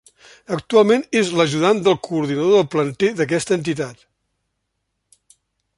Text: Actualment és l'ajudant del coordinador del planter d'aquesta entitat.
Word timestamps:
Actualment 0.55 1.03
és 1.19 1.29
l'ajudant 1.39 1.83
del 1.87 1.97
coordinador 2.07 2.55
del 2.59 2.67
planter 2.77 3.13
d'aquesta 3.21 3.61
entitat. 3.61 4.05